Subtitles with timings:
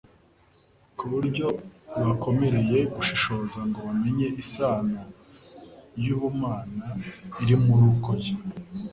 [0.97, 1.47] ku buryo
[1.95, 5.01] bibakomereye gushishoza ngo bamenye isano
[6.05, 6.85] y'ubumana
[7.41, 8.33] iri mu ruko ye.